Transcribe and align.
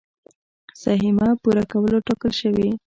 سهميه 0.81 1.31
پوره 1.41 1.63
کولو 1.71 1.97
ټاکل 2.07 2.31
شوي. 2.41 2.69